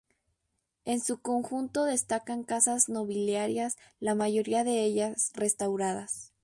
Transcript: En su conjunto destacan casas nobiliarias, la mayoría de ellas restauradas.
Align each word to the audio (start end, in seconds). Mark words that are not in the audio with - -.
En 0.83 0.99
su 0.99 1.21
conjunto 1.21 1.83
destacan 1.85 2.43
casas 2.43 2.89
nobiliarias, 2.89 3.77
la 3.99 4.15
mayoría 4.15 4.63
de 4.63 4.83
ellas 4.83 5.31
restauradas. 5.35 6.33